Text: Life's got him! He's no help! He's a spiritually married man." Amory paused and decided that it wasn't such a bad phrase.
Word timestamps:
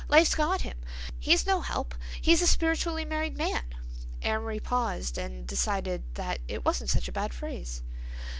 Life's 0.09 0.33
got 0.33 0.61
him! 0.61 0.79
He's 1.19 1.45
no 1.45 1.61
help! 1.61 1.93
He's 2.19 2.41
a 2.41 2.47
spiritually 2.47 3.05
married 3.05 3.37
man." 3.37 3.61
Amory 4.23 4.59
paused 4.59 5.15
and 5.15 5.45
decided 5.45 6.05
that 6.15 6.39
it 6.47 6.65
wasn't 6.65 6.89
such 6.89 7.07
a 7.07 7.11
bad 7.11 7.35
phrase. 7.35 7.83